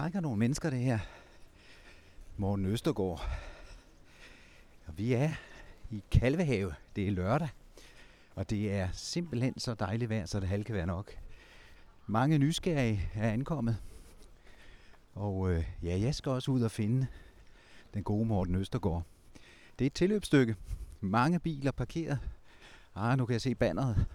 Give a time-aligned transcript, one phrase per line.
[0.00, 0.98] trækker nogle mennesker, det her.
[2.36, 3.30] Morten Østergaard.
[4.86, 5.30] Og vi er
[5.90, 6.74] i Kalvehave.
[6.96, 7.48] Det er lørdag.
[8.34, 11.12] Og det er simpelthen så dejligt vejr, så det halv kan være nok.
[12.06, 13.76] Mange nysgerrige er ankommet.
[15.14, 17.06] Og øh, ja, jeg skal også ud og finde
[17.94, 19.02] den gode Morten Østergaard.
[19.78, 20.56] Det er et tilløbsstykke.
[21.00, 22.18] Mange biler parkeret.
[22.94, 24.06] Ah, nu kan jeg se banneret.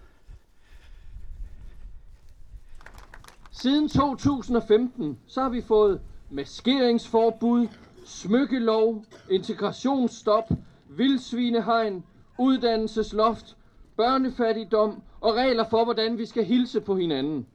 [3.58, 6.02] Siden 2015, så har vi fået
[6.32, 7.68] maskeringsforbud,
[8.06, 10.50] smykkelov, integrationsstop,
[10.89, 12.04] vildsvinehegn,
[12.39, 13.57] uddannelsesloft,
[13.98, 17.46] børnefattigdom og regler for, hvordan vi skal hilse på hinanden.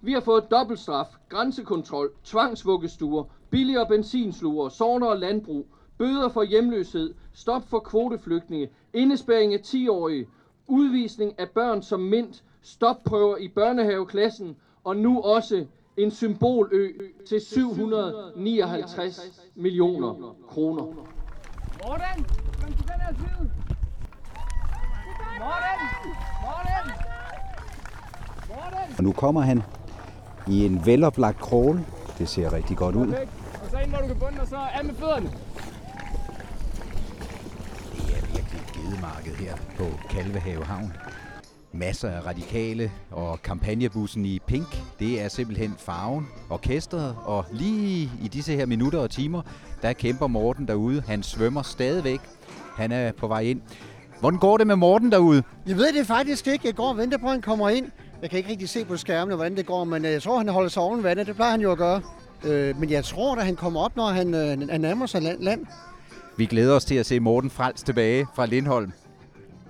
[0.00, 5.66] Vi har fået dobbeltstraf, grænsekontrol, tvangsvuggestuer, billigere benzinsluger, sovner og landbrug,
[5.98, 10.26] bøder for hjemløshed, stop for kvoteflygtninge, indespæring af 10-årige,
[10.66, 16.92] udvisning af børn som mint, stopprøver i børnehaveklassen og nu også en symbolø
[17.28, 19.20] til 759
[19.54, 20.82] millioner kroner.
[20.82, 22.24] Morten,
[22.60, 23.50] kom til den her side.
[25.38, 25.80] Morten,
[26.42, 26.92] Morten,
[28.48, 28.94] Morten.
[28.98, 29.62] Og nu kommer han
[30.48, 31.78] i en veloplagt krog.
[32.18, 33.08] Det ser rigtig godt ud.
[33.64, 35.30] Og så ind, hvor du kan bunde, og så af med fødderne.
[37.92, 40.92] Det er virkelig et gedemarked her på Kalvehave Havn.
[41.74, 44.82] Masser af radikale og kampagnebussen i pink.
[44.98, 49.42] Det er simpelthen farven, orkestret, og lige i disse her minutter og timer,
[49.82, 51.02] der kæmper Morten derude.
[51.06, 52.20] Han svømmer stadigvæk.
[52.76, 53.60] Han er på vej ind.
[54.20, 55.42] Hvordan går det med Morten derude?
[55.66, 56.66] Jeg ved det faktisk ikke.
[56.66, 57.86] Jeg går og venter på, at han kommer ind.
[58.22, 60.48] Jeg kan ikke rigtig se på skærmene, hvordan det går, men øh, jeg tror, han
[60.48, 61.26] holder sig oven vandet.
[61.26, 62.02] Det plejer han jo at gøre.
[62.44, 65.40] Øh, men jeg tror, at han kommer op, når han, øh, han nærmer sig land.
[65.40, 65.66] land.
[66.36, 68.92] Vi glæder os til at se Morten Frals tilbage fra Lindholm.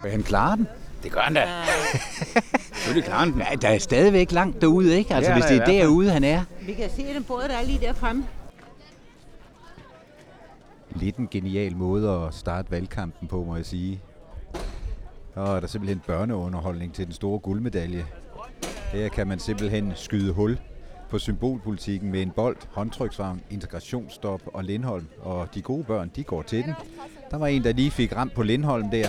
[0.02, 0.68] Vil han klare den?
[1.02, 1.44] Det gør han da.
[2.74, 3.40] Selvfølgelig klarer han den.
[3.50, 5.14] Ja, der er stadigvæk langt derude, ikke?
[5.14, 6.44] Altså, Det er hvis det er derude, han er.
[6.66, 8.24] Vi kan se den båd, der er lige der fremme.
[10.94, 14.00] Lidt en genial måde at starte valgkampen på, må jeg sige.
[15.34, 18.06] Og er der simpelthen børneunderholdning til den store guldmedalje.
[18.92, 20.58] Her kan man simpelthen skyde hul
[21.10, 25.06] på symbolpolitikken med en bold, håndtryksvagn, integrationsstop og Lindholm.
[25.22, 26.74] Og de gode børn, de går til den.
[27.30, 29.08] Der var en, der lige fik ramt på Lindholm der.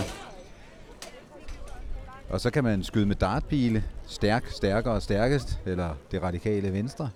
[2.34, 3.84] Og så kan man skyde med dartpile.
[4.06, 5.60] Stærk, stærkere og stærkest.
[5.66, 7.10] Eller det radikale venstre.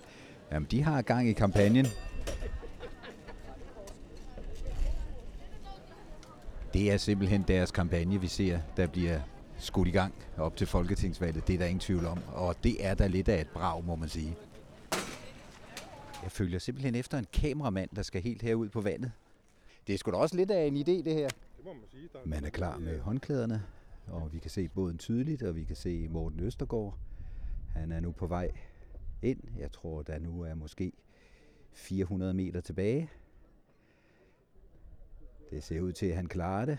[0.51, 1.85] Jamen, de har gang i kampagnen.
[6.73, 9.19] Det er simpelthen deres kampagne, vi ser, der bliver
[9.57, 11.47] skudt i gang op til Folketingsvalget.
[11.47, 12.19] Det er der ingen tvivl om.
[12.33, 14.35] Og det er da lidt af et brag, må man sige.
[16.23, 19.11] Jeg følger simpelthen efter en kameramand, der skal helt herud på vandet.
[19.87, 21.29] Det er sgu da også lidt af en idé, det her.
[22.25, 23.63] Man er klar med håndklæderne,
[24.11, 26.97] og vi kan se båden tydeligt, og vi kan se Morten Østergaard.
[27.73, 28.51] Han er nu på vej
[29.21, 29.39] ind.
[29.57, 30.91] Jeg tror, der nu er måske
[31.73, 33.09] 400 meter tilbage.
[35.49, 36.77] Det ser ud til, at han klarer det.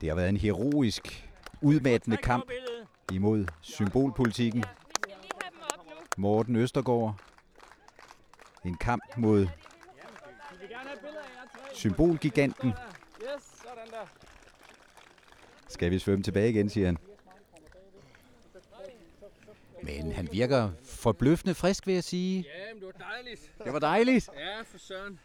[0.00, 1.30] Det har været en heroisk,
[1.62, 2.50] udmattende kamp
[3.12, 4.64] imod symbolpolitikken.
[6.16, 7.20] Morten Østergaard.
[8.64, 9.46] En kamp mod
[11.74, 12.72] symbolgiganten.
[15.68, 16.98] Skal vi svømme tilbage igen, siger han.
[19.82, 22.38] Men han virker forbløffende frisk, vil jeg sige.
[22.38, 23.40] Ja, men det var dejligt.
[23.64, 24.28] Det var dejligt.
[24.34, 25.18] Ja, for søren.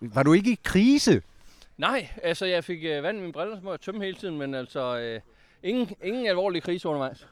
[0.00, 1.22] Var du ikke i krise?
[1.78, 4.38] Nej, altså jeg fik øh, vand i mine briller, så må jeg tømme hele tiden,
[4.38, 5.20] men altså øh,
[5.62, 7.26] ingen, ingen alvorlig krise undervejs.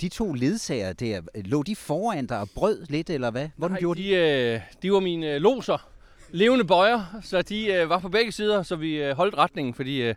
[0.00, 3.48] De to ledsager der, lå de foran dig og brød lidt, eller hvad?
[3.56, 4.08] Hvordan Nej, gjorde de?
[4.08, 5.88] de, øh, de var mine øh, loser,
[6.30, 10.02] levende bøjer, så de øh, var på begge sider, så vi øh, holdt retningen, fordi
[10.02, 10.14] øh,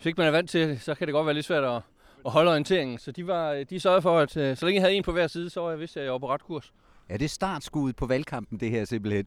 [0.00, 1.82] hvis ikke man er vant til det, så kan det godt være lidt svært at,
[2.26, 2.98] at holde orienteringen.
[2.98, 5.26] Så de, var, de sørgede for, at øh, så længe jeg havde en på hver
[5.26, 6.72] side, så var jeg vidst, at jeg var på ret kurs.
[7.08, 9.26] Er det startskuddet på valgkampen, det her simpelthen?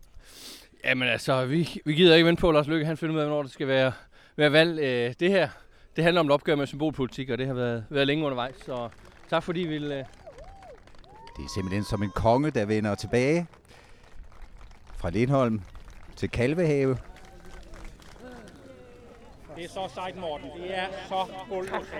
[0.86, 3.26] Jamen altså, vi, vi gider ikke vente på, at Lars Løkke han finder ud af,
[3.26, 3.92] hvornår det skal være,
[4.36, 4.80] være valg.
[4.80, 5.50] Øh, det her,
[5.96, 8.56] det handler om et opgør med symbolpolitik, og det har været, været længe undervejs.
[8.66, 8.90] Så
[9.30, 10.00] tak fordi I ville...
[10.00, 10.06] Øh,
[11.38, 13.48] Det er simpelthen som en konge, der vender tilbage
[14.98, 15.62] fra Lindholm
[16.16, 16.98] til Kalvehave.
[19.56, 20.48] Det er så sejt, Morten.
[20.58, 21.26] Det er så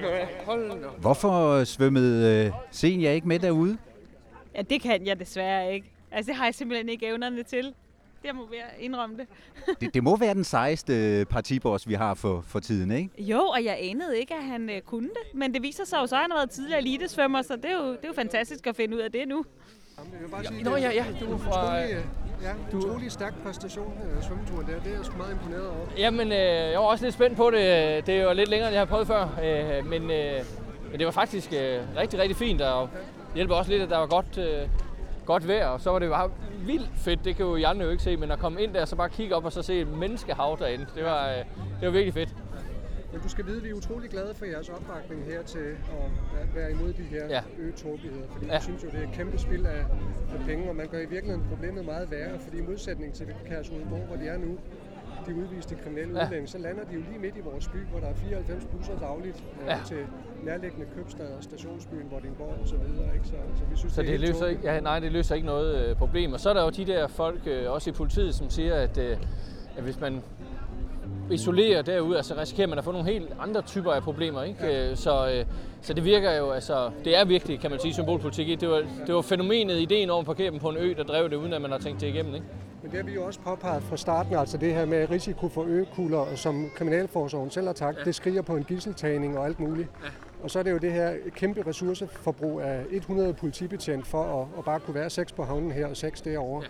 [0.02, 0.88] da.
[1.00, 3.78] Hvorfor svømmede øh, Senior ikke med derude?
[4.56, 5.92] Ja, det kan jeg desværre ikke.
[6.12, 7.74] Altså, det har jeg simpelthen ikke evnerne til.
[8.24, 9.28] Det må jeg indrømme det.
[9.82, 13.10] Det, det må være den sejeste partiboss, vi har for, for tiden, ikke?
[13.18, 15.34] Jo, og jeg anede ikke, at han øh, kunne det.
[15.40, 17.74] Men det viser sig jo så, at han har været tidligere elitesvømmer, så det er,
[17.74, 19.46] jo, det er jo fantastisk at finde ud af det nu.
[20.64, 21.78] Nå ja, ja, du er fra...
[22.42, 24.80] Ja, utrolig stærk præstation, øh, svømmeturen der.
[24.80, 25.86] Det er jeg sgu meget imponeret over.
[25.98, 26.38] Jamen, øh,
[26.72, 28.08] jeg var også lidt spændt på det.
[28.08, 29.22] Det er jo lidt længere, end jeg har prøvet før.
[29.22, 30.40] Øh, men, øh,
[30.92, 32.62] men det var faktisk øh, rigtig, rigtig fint.
[32.62, 34.68] Og det hjælper også lidt, at der var godt, øh,
[35.26, 36.30] godt vejr, og så var det bare
[36.66, 37.26] vildt fedt.
[37.26, 39.10] Det kan jo I andre jo ikke se, men at komme ind der, så bare
[39.10, 40.86] kigge op og så se et menneskehav derinde.
[40.96, 41.38] Det var, øh,
[41.80, 42.33] det var virkelig fedt.
[43.14, 45.60] Men du skal vide, at vi er utrolig glade for jeres opbakning her til
[46.40, 47.42] at være imod de her Ja.
[47.60, 48.28] øgetåbeligheder.
[48.32, 48.58] Fordi Ja.
[48.58, 49.80] vi synes jo, det er et kæmpe spil af,
[50.34, 52.40] af penge, og man gør i virkeligheden problemet meget værre.
[52.40, 54.58] Fordi i modsætning til Kærshovedgård, hvor de er nu,
[55.28, 56.26] de udviste kriminelle Ja.
[56.26, 59.00] udlændinge, så lander de jo lige midt i vores by, hvor der er 94 busser
[59.00, 59.78] dagligt øh, Ja.
[59.86, 59.98] til
[60.44, 63.14] nærliggende købstad og stationsbyen Vordingborg og så videre.
[63.14, 63.28] Ikke?
[63.28, 65.86] Så, så vi synes, Så det, det løser ikke, ja, nej, det løser ikke noget
[65.90, 66.34] øh, problem.
[66.34, 68.98] Og så er der jo de der folk, øh, også i politiet, som siger, at,
[68.98, 69.18] øh,
[69.78, 70.22] at hvis man
[71.32, 74.44] isolerer derude, altså risikerer man at få nogle helt andre typer af problemer.
[74.44, 74.66] Ikke?
[74.66, 74.96] Ja.
[74.96, 75.46] Så, øh,
[75.82, 78.62] så det virker jo, altså, det er virkelig, kan man sige, symbolpolitik.
[78.62, 81.30] Det var, det var fænomenet, ideen om at parkere dem på en ø, der drev
[81.30, 82.36] det, uden at man har tænkt det igennem.
[82.36, 82.48] Ikke?
[82.82, 85.64] Men det har vi jo også påpeget fra starten, altså det her med risiko for
[85.64, 88.04] øgekugler, som Kriminalforsorgen selv har sagt, ja.
[88.04, 89.90] det skriger på en gisseltagning og alt muligt.
[90.04, 90.10] Ja.
[90.44, 94.66] Og så er det jo det her kæmpe ressourceforbrug af 100 politibetjent for at, at
[94.66, 96.64] bare kunne være seks på havnen her og seks derovre.
[96.64, 96.68] Ja.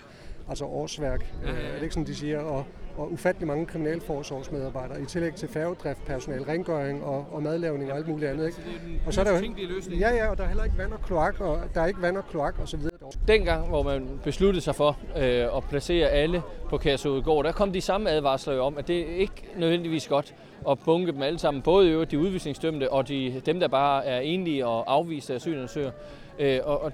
[0.50, 1.68] Altså årsværk, ja, ja, ja.
[1.68, 2.40] er det ikke sådan, de siger?
[2.40, 2.66] Og,
[2.98, 8.08] og ufattelig mange kriminalforsorgsmedarbejdere, i tillæg til færgedrift, personal, rengøring og, og madlavning og alt
[8.08, 8.46] muligt andet.
[8.46, 8.58] Ikke?
[9.06, 9.54] Og så er der jo,
[10.00, 12.18] ja, ja, og der er heller ikke vand og kloak, og der er ikke vand
[12.18, 12.94] og kloak og så videre.
[13.28, 17.82] Dengang, hvor man besluttede sig for øh, at placere alle på Kærshovedgård, der kom de
[17.82, 20.36] samme advarsler jo om, at det er ikke nødvendigvis godt
[20.70, 21.64] at bunke dem alle sammen.
[21.64, 25.92] Både i øvrigt de udvisningsdømte og de, dem, der bare er enlige og afviste asylansøgere.
[26.40, 26.92] Øh, og, og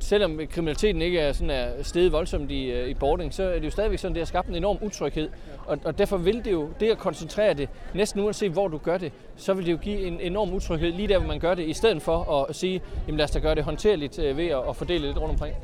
[0.00, 3.64] selvom kriminaliteten ikke er sådan er steget voldsomt i, øh, i boarding, så er det
[3.64, 5.28] jo stadigvæk sådan, det har skabt en enorm utryghed.
[5.66, 8.98] Og, og derfor vil det jo, det at koncentrere det, næsten uanset hvor du gør
[8.98, 11.68] det, så vil det jo give en enorm utryghed lige der, hvor man gør det,
[11.68, 14.68] i stedet for at sige, jamen lad os da gøre det håndterligt øh, ved at,
[14.68, 15.56] at fordele lidt rundt omkring.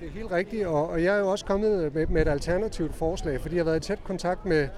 [0.00, 2.94] Det er helt rigtigt, og, og jeg er jo også kommet med, med et alternativt
[2.94, 4.68] forslag, fordi jeg har været i tæt kontakt med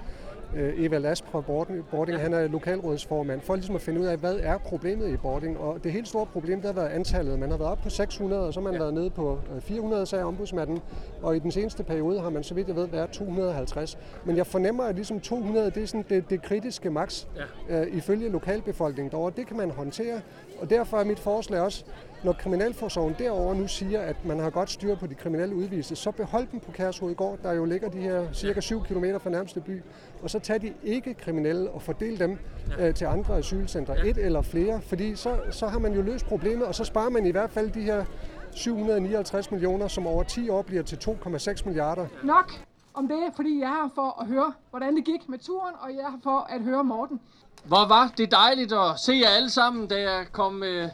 [0.55, 1.85] øh, Eva Last fra Bording.
[1.91, 2.19] Bording.
[2.19, 5.57] Han er lokalrådsformand, for ligesom at finde ud af, hvad er problemet i Bording.
[5.57, 7.39] Og det helt store problem, der har været antallet.
[7.39, 8.79] Man har været oppe på 600, og så har man ja.
[8.79, 10.79] været nede på øh, 400, sagde ombudsmanden.
[11.21, 13.97] Og i den seneste periode har man, så vidt jeg ved, været 250.
[14.25, 17.25] Men jeg fornemmer, at ligesom 200, det er sådan det, det kritiske max
[17.69, 17.81] ja.
[17.81, 19.33] øh, ifølge lokalbefolkningen derovre.
[19.35, 20.21] Det kan man håndtere,
[20.61, 21.85] og derfor er mit forslag også,
[22.23, 26.11] når Kriminalforsorgen derovre nu siger, at man har godt styr på de kriminelle udviste, så
[26.11, 29.81] behold dem på Kærshovedgård, der jo ligger de her cirka 7 km fra nærmeste by,
[30.23, 32.37] og så tag de ikke kriminelle og fordel dem
[32.79, 36.67] øh, til andre asylcentre, et eller flere, fordi så, så har man jo løst problemet,
[36.67, 38.05] og så sparer man i hvert fald de her
[38.51, 42.07] 759 millioner, som over 10 år bliver til 2,6 milliarder.
[42.23, 42.51] Nok
[42.93, 45.89] om det, fordi jeg er her for at høre, hvordan det gik med turen, og
[45.89, 47.19] jeg er her for at høre Morten.
[47.63, 50.87] Hvor var det dejligt at se jer alle sammen, da jeg kom øh,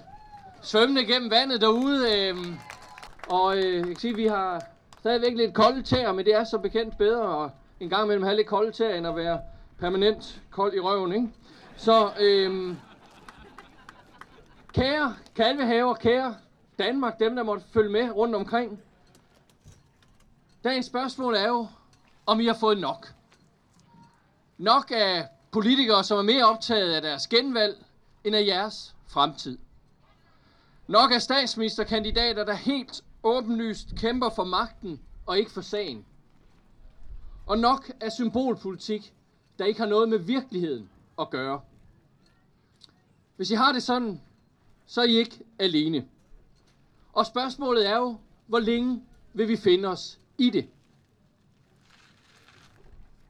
[0.68, 2.16] svømmende gennem vandet derude.
[2.16, 2.38] Øh,
[3.30, 4.64] og øh, jeg kan sige, vi har
[5.00, 8.36] stadigvæk lidt kolde tæer, men det er så bekendt bedre at en gang imellem have
[8.36, 9.40] lidt kolde tæer, end at være
[9.80, 11.28] permanent kold i røven, ikke?
[11.78, 12.76] Så øh,
[14.74, 16.36] kære kalvehaver, kære
[16.80, 18.80] Danmark, dem der måtte følge med rundt omkring.
[20.64, 21.68] Dagens spørgsmål er jo,
[22.26, 23.14] om I har fået nok.
[24.58, 27.86] Nok af politikere, som er mere optaget af deres genvalg,
[28.24, 29.58] end af jeres fremtid.
[30.88, 36.06] Nok af statsministerkandidater, der helt åbenlyst kæmper for magten og ikke for sagen.
[37.46, 39.14] Og nok af symbolpolitik,
[39.60, 40.90] der ikke har noget med virkeligheden
[41.20, 41.62] at gøre.
[43.36, 44.22] Hvis I har det sådan,
[44.86, 46.08] så er I ikke alene.
[47.14, 48.18] Og spørgsmålet er jo,
[48.48, 50.68] hvor længe vil vi finde os i det?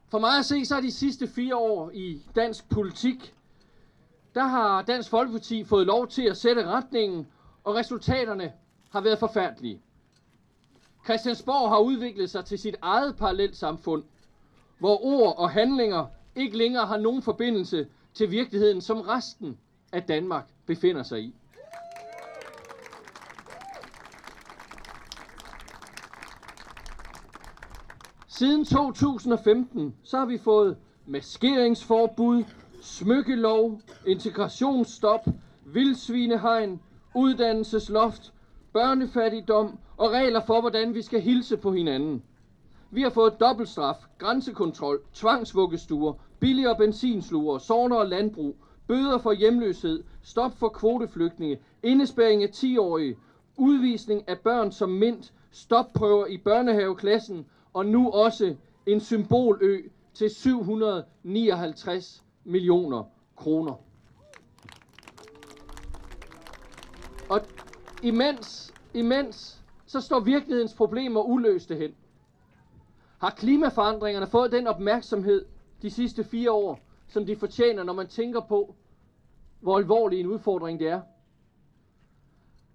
[0.09, 3.33] For mig at se, så er de sidste fire år i dansk politik,
[4.33, 7.27] der har Dansk Folkeparti fået lov til at sætte retningen,
[7.67, 8.53] og resultaterne
[8.89, 9.81] har været forfærdelige.
[11.05, 14.03] Christiansborg har udviklet sig til sit eget parallelt samfund,
[14.79, 16.05] hvor ord og handlinger
[16.35, 19.57] ikke længere har nogen forbindelse til virkeligheden, som resten
[19.91, 21.35] af Danmark befinder sig i.
[28.27, 32.43] Siden 2015, så har vi fået maskeringsforbud,
[32.81, 35.25] smykkelov, integrationsstop,
[35.65, 36.81] vildsvinehegn,
[37.15, 38.33] uddannelsesloft,
[38.73, 42.23] børnefattigdom og regler for, hvordan vi skal hilse på hinanden.
[42.91, 48.55] Vi har fået dobbeltstraf, grænsekontrol, tvangsvuggestuer, billigere benzinsluger, sovner og landbrug,
[48.87, 53.15] bøder for hjemløshed, stop for kvoteflygtninge, indespæring af 10-årige,
[53.57, 59.81] udvisning af børn som mint, stopprøver i børnehaveklassen og nu også en symbolø
[60.13, 63.03] til 759 millioner
[63.35, 63.73] kroner.
[68.03, 71.95] Imens, imens, så står virkelighedens problemer uløste hen.
[73.19, 75.45] Har klimaforandringerne fået den opmærksomhed
[75.81, 78.75] de sidste fire år, som de fortjener, når man tænker på,
[79.59, 81.01] hvor alvorlig en udfordring det er?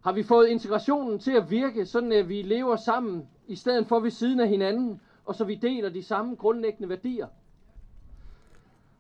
[0.01, 4.01] Har vi fået integrationen til at virke, sådan at vi lever sammen, i stedet for
[4.01, 7.27] ved siden af hinanden, og så vi deler de samme grundlæggende værdier?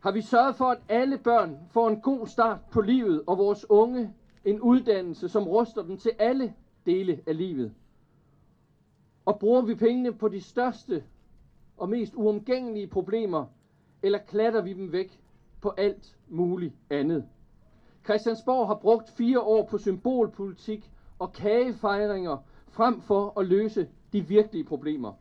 [0.00, 3.70] Har vi sørget for, at alle børn får en god start på livet, og vores
[3.70, 6.54] unge en uddannelse, som ruster dem til alle
[6.86, 7.72] dele af livet?
[9.24, 11.04] Og bruger vi pengene på de største
[11.76, 13.46] og mest uomgængelige problemer,
[14.02, 15.20] eller klatter vi dem væk
[15.60, 17.24] på alt muligt andet?
[18.04, 22.36] Christiansborg har brugt fire år på symbolpolitik og kagefejringer
[22.68, 25.12] frem for at løse de virkelige problemer.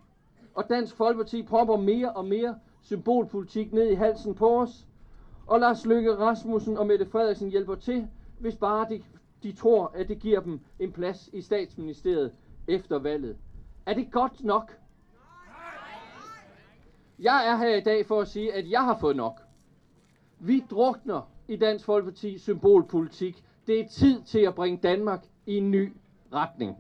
[0.54, 4.88] Og Dansk Folkeparti propper mere og mere symbolpolitik ned i halsen på os.
[5.48, 8.08] Og Lars Løkke Rasmussen og Mette Frederiksen hjælper til,
[8.42, 9.04] hvis bare de,
[9.44, 12.32] de tror, at det giver dem en plads i statsministeriet
[12.68, 13.38] efter valget.
[13.86, 14.78] Er det godt nok?
[17.20, 19.42] Jeg er her i dag for at sige, at jeg har fået nok.
[20.40, 23.44] Vi drukner i Dansk Folkeparti symbolpolitik.
[23.68, 25.94] Det er tid til at bringe Danmark i en ny
[26.34, 26.78] retning.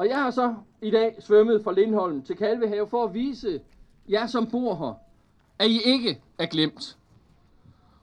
[0.00, 3.60] Og jeg har så i dag svømmet fra Lindholm til Kalvehave for at vise
[4.08, 4.94] jer, som bor her,
[5.58, 6.96] at I ikke er glemt.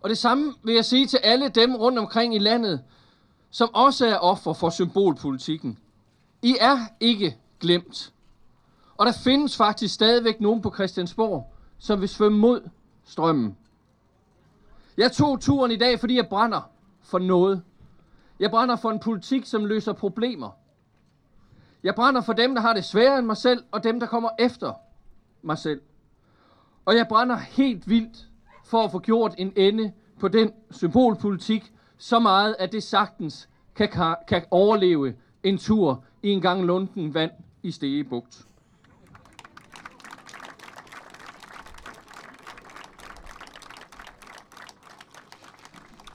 [0.01, 2.83] Og det samme vil jeg sige til alle dem rundt omkring i landet,
[3.49, 5.79] som også er offer for symbolpolitikken.
[6.41, 8.13] I er ikke glemt.
[8.97, 12.69] Og der findes faktisk stadigvæk nogen på Christiansborg, som vil svømme mod
[13.05, 13.57] strømmen.
[14.97, 16.69] Jeg tog turen i dag, fordi jeg brænder
[17.01, 17.61] for noget.
[18.39, 20.49] Jeg brænder for en politik, som løser problemer.
[21.87, 24.29] Jeg brænder for dem, der har det sværere end mig selv, og dem, der kommer
[24.39, 24.73] efter
[25.41, 25.81] mig selv.
[26.85, 28.27] Og jeg brænder helt vildt
[28.65, 34.15] for at få gjort en ende på den symbolpolitik, så meget, at det sagtens kan,
[34.27, 37.31] kan overleve en tur i en gang lunden vand
[37.63, 38.47] i Stegebugt.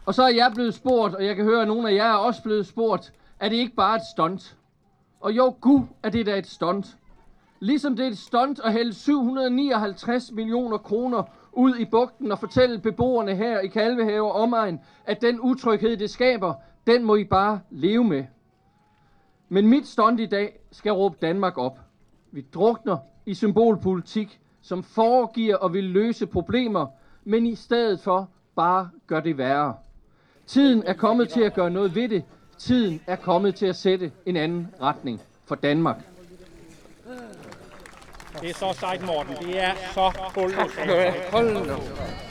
[0.07, 2.17] Og så er jeg blevet spurgt, og jeg kan høre, at nogle af jer er
[2.17, 4.57] også blevet spurgt, er det ikke bare et stunt?
[5.23, 6.97] Og jo, gud er det da et stunt.
[7.61, 12.79] Ligesom det er et stunt at hælde 759 millioner kroner ud i bugten og fortælle
[12.79, 16.55] beboerne her i Kalvehave og omegn, at den utryghed, det skaber,
[16.87, 18.25] den må I bare leve med.
[19.49, 21.79] Men mit stunt i dag skal råbe Danmark op.
[22.33, 26.87] Vi drukner i symbolpolitik, som foregiver og vil løse problemer,
[27.25, 29.75] men i stedet for bare gør det værre.
[30.47, 32.25] Tiden er kommet til at gøre noget ved det.
[32.63, 35.97] Tiden er kommet til at sætte en anden retning for Danmark.
[38.41, 39.37] Det er så sejt, Morten.
[39.47, 40.07] Det er så
[41.43, 41.77] nu.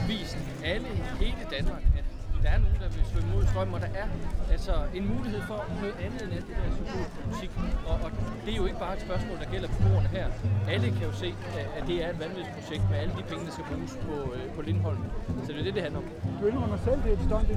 [0.08, 2.06] Vist alle i hele Danmark, at
[2.44, 4.08] der er nogen, der vil svømme mod strøm, og der er
[4.52, 7.52] altså en mulighed for noget andet end alt det der symbolpolitik.
[7.90, 8.10] Og, og
[8.46, 10.28] det er jo ikke bare et spørgsmål, der gælder beboerne her.
[10.74, 11.30] Alle kan jo se,
[11.78, 14.44] at det er et vanvittigt projekt med alle de penge, der skal bruges på, øh,
[14.56, 15.04] på Lindholm.
[15.46, 16.08] Så det er det, det handler om.
[16.42, 17.48] Du indrømmer selv, det er et stunt.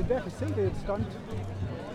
[0.00, 1.12] En hver kan se, det er et stunt.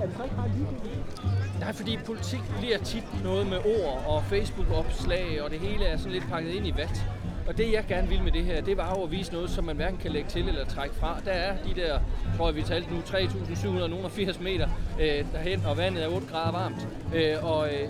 [0.02, 1.60] Er det så ikke bare ligegyldigt?
[1.60, 6.12] Nej, fordi politik bliver tit noget med ord og Facebook-opslag, og det hele er sådan
[6.12, 7.06] lidt pakket ind i vat.
[7.48, 9.64] Og det jeg gerne vil med det her, det var jo at vise noget, som
[9.64, 11.20] man hverken kan lægge til eller trække fra.
[11.26, 12.00] Der er de der,
[12.38, 14.70] tror jeg vi talte nu, 3.780 meter
[15.02, 16.88] øh, derhen, og vandet er 8 grader varmt.
[17.16, 17.90] Øh, og øh,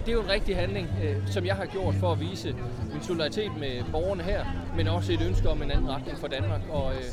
[0.00, 2.56] det er jo en rigtig handling, øh, som jeg har gjort for at vise
[2.92, 4.44] min solidaritet med borgerne her,
[4.76, 6.60] men også et ønske om en anden retning for Danmark.
[6.70, 7.04] Og øh,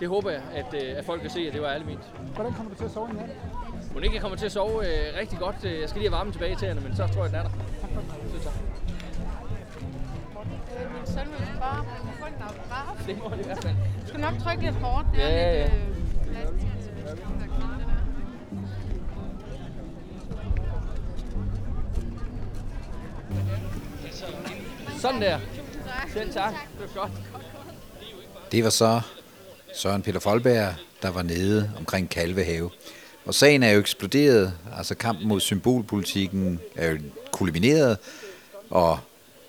[0.00, 2.12] det håber jeg, at, øh, at folk kan se, at det var ærligt ment.
[2.34, 3.30] Hvordan kommer du til at sove i nat?
[3.94, 5.56] Må ikke, jeg kommer til at sove øh, rigtig godt.
[5.64, 7.42] Øh, jeg skal lige have varmen tilbage til hende, men så tror jeg, den er
[7.42, 7.50] der.
[7.80, 8.42] Tak for det.
[8.42, 8.52] tak.
[10.94, 11.84] Min søn vil bare
[12.20, 13.06] få en autograf.
[13.06, 13.74] Det må det i hvert fald.
[14.02, 15.06] Du skal nok trykke lidt hårdt.
[15.14, 15.78] Det er ja, lidt, ja.
[15.78, 16.48] Øh,
[24.98, 25.38] Sådan der.
[26.12, 26.52] Selv tak.
[26.52, 27.12] Det var godt.
[28.52, 29.00] Det var så
[29.74, 32.70] Søren Peter Folberg, der var nede omkring Kalvehave.
[33.28, 36.98] Og sagen er jo eksploderet, altså kampen mod symbolpolitikken er jo
[37.32, 37.98] kulmineret,
[38.70, 38.98] og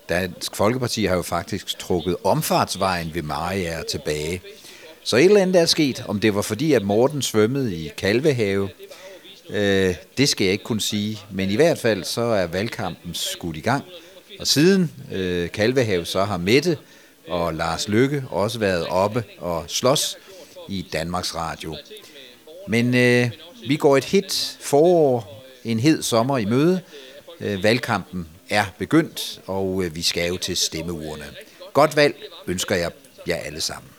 [0.08, 4.42] Dansk Folkeparti har jo faktisk trukket omfartsvejen ved Mariager tilbage.
[5.04, 8.68] Så et eller andet er sket, om det var fordi, at Morten svømmede i Kalvehave,
[9.50, 13.56] øh, det skal jeg ikke kunne sige, men i hvert fald så er valgkampen skudt
[13.56, 13.84] i gang.
[14.40, 16.78] Og siden øh, Kalvehave så har Mette
[17.28, 20.16] og Lars Lykke også været oppe og slås
[20.68, 21.76] i Danmarks Radio.
[22.68, 23.30] Men øh,
[23.68, 26.80] vi går et hit forår, en hed sommer i møde.
[27.40, 31.24] Øh, valgkampen er begyndt, og øh, vi skal jo til stemmeurene.
[31.72, 32.14] Godt valg
[32.46, 32.90] ønsker jeg
[33.28, 33.90] jer alle sammen.